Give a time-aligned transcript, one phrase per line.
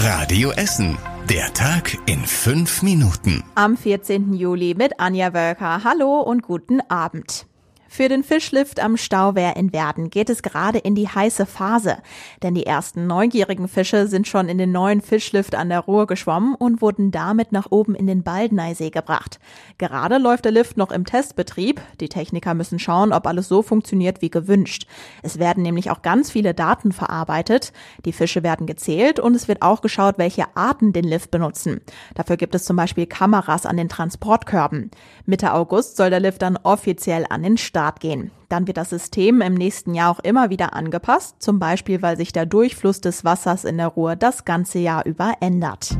[0.00, 0.96] Radio Essen.
[1.28, 3.42] Der Tag in fünf Minuten.
[3.56, 4.32] Am 14.
[4.32, 5.82] Juli mit Anja Wölker.
[5.82, 7.48] Hallo und guten Abend.
[7.90, 11.96] Für den Fischlift am Stauwehr in Werden geht es gerade in die heiße Phase.
[12.42, 16.54] Denn die ersten neugierigen Fische sind schon in den neuen Fischlift an der Ruhr geschwommen
[16.54, 19.40] und wurden damit nach oben in den Baldeneysee gebracht.
[19.78, 21.80] Gerade läuft der Lift noch im Testbetrieb.
[22.00, 24.86] Die Techniker müssen schauen, ob alles so funktioniert wie gewünscht.
[25.22, 27.72] Es werden nämlich auch ganz viele Daten verarbeitet.
[28.04, 31.80] Die Fische werden gezählt und es wird auch geschaut, welche Arten den Lift benutzen.
[32.14, 34.90] Dafür gibt es zum Beispiel Kameras an den Transportkörben.
[35.24, 38.32] Mitte August soll der Lift dann offiziell an den Start Start gehen.
[38.48, 42.32] Dann wird das System im nächsten Jahr auch immer wieder angepasst, zum Beispiel weil sich
[42.32, 45.96] der Durchfluss des Wassers in der Ruhr das ganze Jahr über ändert.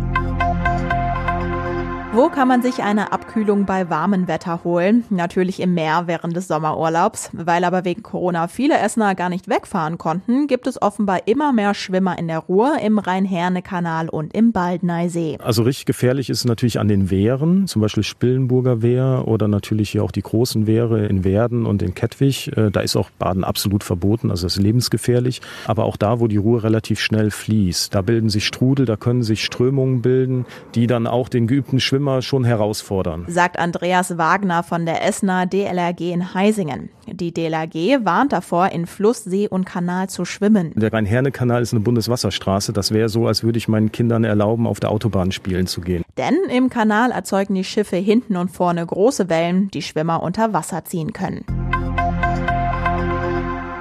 [2.19, 5.05] Wo kann man sich eine Abkühlung bei warmem Wetter holen?
[5.09, 7.31] Natürlich im Meer während des Sommerurlaubs.
[7.33, 11.75] Weil aber wegen Corona viele Essener gar nicht wegfahren konnten, gibt es offenbar immer mehr
[11.75, 15.39] Schwimmer in der Ruhr, im Rhein-Herne-Kanal und im Baldneysee.
[15.41, 19.91] Also richtig gefährlich ist es natürlich an den Wehren, zum Beispiel Spillenburger Wehr oder natürlich
[19.91, 22.51] hier auch die großen Wehre in Werden und in Kettwig.
[22.57, 25.41] Äh, da ist auch Baden absolut verboten, also das ist lebensgefährlich.
[25.69, 29.23] Aber auch da, wo die Ruhr relativ schnell fließt, da bilden sich Strudel, da können
[29.23, 33.25] sich Strömungen bilden, die dann auch den geübten Schwimmer Schwimmer schon herausfordern.
[33.29, 36.91] Sagt Andreas Wagner von der Essener DLRG in Heisingen.
[37.07, 40.73] Die DLRG warnt davor, in Fluss, See und Kanal zu schwimmen.
[40.75, 42.73] Der Rhein-Herne-Kanal ist eine Bundeswasserstraße.
[42.73, 46.05] Das wäre so, als würde ich meinen Kindern erlauben, auf der Autobahn spielen zu gehen.
[46.17, 50.85] Denn im Kanal erzeugen die Schiffe hinten und vorne große Wellen, die Schwimmer unter Wasser
[50.85, 51.45] ziehen können.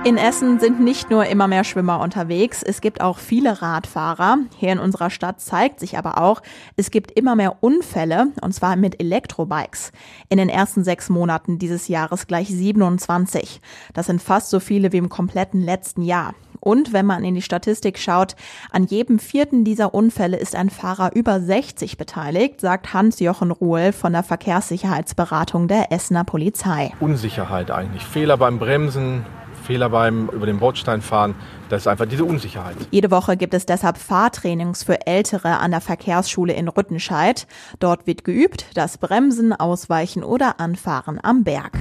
[0.08, 4.38] In Essen sind nicht nur immer mehr Schwimmer unterwegs, es gibt auch viele Radfahrer.
[4.56, 6.42] Hier in unserer Stadt zeigt sich aber auch,
[6.78, 9.92] es gibt immer mehr Unfälle, und zwar mit Elektrobikes.
[10.30, 13.60] In den ersten sechs Monaten dieses Jahres gleich 27.
[13.94, 16.36] Das sind fast so viele wie im kompletten letzten Jahr.
[16.62, 18.38] Und wenn man in die Statistik schaut,
[18.72, 24.14] an jedem vierten dieser Unfälle ist ein Fahrer über 60 beteiligt, sagt Hans-Jochen Ruhl von
[24.14, 26.94] der Verkehrssicherheitsberatung der Essener Polizei.
[27.02, 28.04] Unsicherheit eigentlich.
[28.04, 29.26] Fehler beim Bremsen,
[29.68, 31.36] Fehler beim über den Bordstein fahren.
[31.70, 32.78] Das ist einfach diese Unsicherheit.
[32.90, 37.46] Jede Woche gibt es deshalb Fahrtrainings für Ältere an der Verkehrsschule in Rüttenscheid.
[37.80, 41.78] Dort wird geübt, das Bremsen, Ausweichen oder Anfahren am Berg.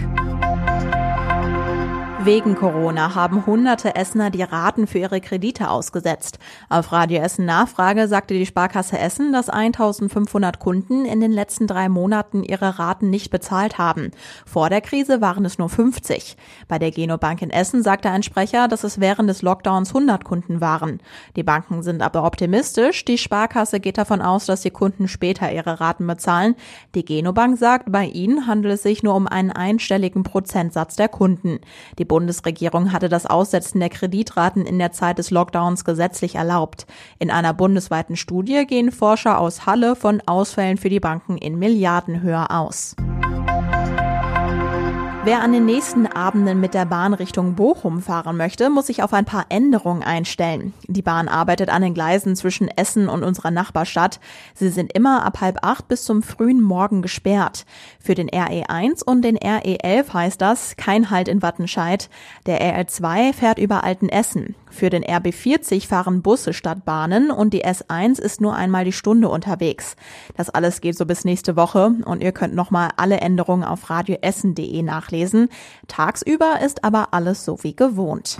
[2.26, 6.40] Wegen Corona haben hunderte Essener die Raten für ihre Kredite ausgesetzt.
[6.68, 11.88] Auf Radio Essen Nachfrage sagte die Sparkasse Essen, dass 1500 Kunden in den letzten drei
[11.88, 14.10] Monaten ihre Raten nicht bezahlt haben.
[14.44, 16.36] Vor der Krise waren es nur 50.
[16.66, 20.60] Bei der Genobank in Essen sagte ein Sprecher, dass es während des Lockdowns 100 Kunden
[20.60, 20.98] waren.
[21.36, 23.04] Die Banken sind aber optimistisch.
[23.04, 26.56] Die Sparkasse geht davon aus, dass die Kunden später ihre Raten bezahlen.
[26.96, 31.60] Die Genobank sagt, bei ihnen handelt es sich nur um einen einstelligen Prozentsatz der Kunden.
[32.00, 36.86] Die Bundesregierung hatte das Aussetzen der Kreditraten in der Zeit des Lockdowns gesetzlich erlaubt.
[37.18, 42.48] In einer bundesweiten Studie gehen Forscher aus Halle von Ausfällen für die Banken in Milliardenhöhe
[42.48, 42.96] aus.
[45.26, 49.12] Wer an den nächsten Abenden mit der Bahn Richtung Bochum fahren möchte, muss sich auf
[49.12, 50.72] ein paar Änderungen einstellen.
[50.86, 54.20] Die Bahn arbeitet an den Gleisen zwischen Essen und unserer Nachbarstadt.
[54.54, 57.66] Sie sind immer ab halb acht bis zum frühen Morgen gesperrt.
[57.98, 62.08] Für den RE1 und den RE11 heißt das kein Halt in Wattenscheid.
[62.46, 64.54] Der RL2 fährt über Altenessen.
[64.70, 69.28] Für den RB40 fahren Busse statt Bahnen und die S1 ist nur einmal die Stunde
[69.28, 69.96] unterwegs.
[70.36, 74.82] Das alles geht so bis nächste Woche und ihr könnt nochmal alle Änderungen auf radioessen.de
[74.82, 75.48] nachlesen.
[75.88, 78.38] Tagsüber ist aber alles so wie gewohnt.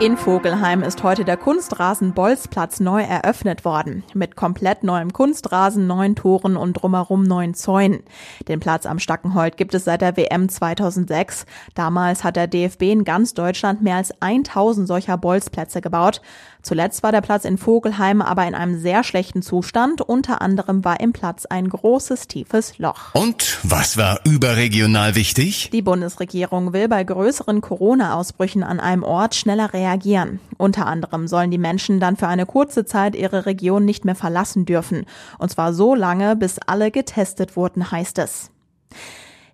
[0.00, 4.04] In Vogelheim ist heute der Kunstrasen Bolzplatz neu eröffnet worden.
[4.14, 8.04] Mit komplett neuem Kunstrasen, neuen Toren und drumherum neuen Zäunen.
[8.46, 11.46] Den Platz am Stackenhold gibt es seit der WM 2006.
[11.74, 16.20] Damals hat der DFB in ganz Deutschland mehr als 1000 solcher Bolzplätze gebaut.
[16.62, 20.00] Zuletzt war der Platz in Vogelheim aber in einem sehr schlechten Zustand.
[20.00, 23.14] Unter anderem war im Platz ein großes, tiefes Loch.
[23.14, 25.70] Und was war überregional wichtig?
[25.72, 30.40] Die Bundesregierung will bei größeren Corona-Ausbrüchen an einem Ort schneller reagieren.
[30.58, 34.64] Unter anderem sollen die Menschen dann für eine kurze Zeit ihre Region nicht mehr verlassen
[34.64, 35.06] dürfen.
[35.38, 38.50] Und zwar so lange, bis alle getestet wurden, heißt es.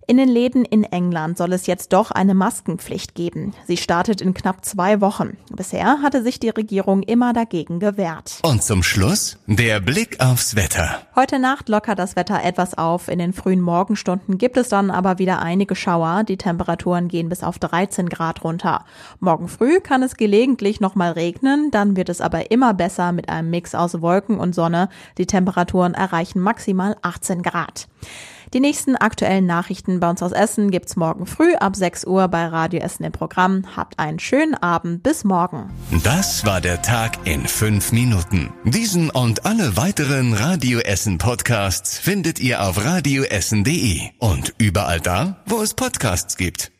[0.07, 3.53] In den Läden in England soll es jetzt doch eine Maskenpflicht geben.
[3.65, 5.37] Sie startet in knapp zwei Wochen.
[5.51, 8.39] Bisher hatte sich die Regierung immer dagegen gewehrt.
[8.43, 11.01] Und zum Schluss der Blick aufs Wetter.
[11.15, 13.07] Heute Nacht lockert das Wetter etwas auf.
[13.07, 16.23] In den frühen Morgenstunden gibt es dann aber wieder einige Schauer.
[16.23, 18.85] Die Temperaturen gehen bis auf 13 Grad runter.
[19.19, 21.71] Morgen früh kann es gelegentlich nochmal regnen.
[21.71, 24.89] Dann wird es aber immer besser mit einem Mix aus Wolken und Sonne.
[25.17, 27.87] Die Temperaturen erreichen maximal 18 Grad.
[28.53, 32.45] Die nächsten aktuellen Nachrichten bei uns aus Essen gibt's morgen früh ab 6 Uhr bei
[32.45, 33.65] Radio Essen im Programm.
[33.75, 35.03] Habt einen schönen Abend.
[35.03, 35.69] Bis morgen.
[36.03, 38.53] Das war der Tag in fünf Minuten.
[38.63, 45.61] Diesen und alle weiteren Radio Essen Podcasts findet ihr auf radioessen.de und überall da, wo
[45.61, 46.74] es Podcasts gibt.